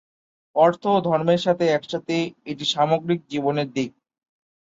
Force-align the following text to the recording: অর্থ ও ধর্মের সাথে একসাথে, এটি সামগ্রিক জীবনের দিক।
অর্থ 0.55 0.83
ও 0.91 1.07
ধর্মের 1.07 1.41
সাথে 1.41 1.65
একসাথে, 1.69 2.15
এটি 2.45 2.65
সামগ্রিক 2.73 3.21
জীবনের 3.31 3.67
দিক। 3.71 3.91